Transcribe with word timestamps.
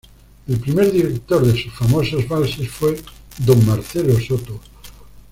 El 0.47 0.59
primer 0.59 0.91
director 0.91 1.45
de 1.45 1.55
sus 1.61 1.71
famosos 1.75 2.27
valses 2.27 2.67
fue 2.71 2.99
don 3.45 3.63
Marcelo 3.67 4.19
Soto. 4.19 4.59